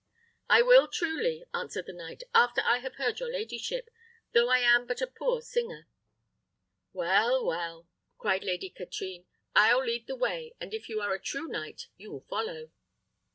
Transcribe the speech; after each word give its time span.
"I 0.49 0.63
will 0.63 0.87
truly," 0.87 1.45
answered 1.53 1.85
the 1.85 1.93
knight, 1.93 2.23
"after 2.33 2.61
I 2.65 2.79
have 2.79 2.95
heard 2.95 3.19
your 3.19 3.31
ladyship, 3.31 3.91
though 4.31 4.49
I 4.49 4.57
am 4.57 4.87
but 4.87 4.99
a 4.99 5.05
poor 5.05 5.43
singer.'" 5.43 5.87
"Well, 6.91 7.45
well!" 7.45 7.87
cried 8.17 8.43
Lady 8.43 8.71
Katrine, 8.71 9.27
"I'll 9.55 9.85
lead 9.85 10.07
the 10.07 10.15
way; 10.15 10.55
and 10.59 10.73
if 10.73 10.89
you 10.89 11.01
are 11.01 11.13
a 11.13 11.19
true 11.21 11.47
knight, 11.47 11.89
you 11.97 12.11
will 12.11 12.25
follow." 12.27 12.71